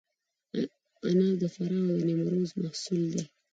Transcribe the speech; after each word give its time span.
عناب 1.07 1.33
د 1.41 1.43
فراه 1.53 1.85
او 1.93 1.97
نیمروز 2.07 2.49
محصول 2.63 3.01
دی. 3.13 3.23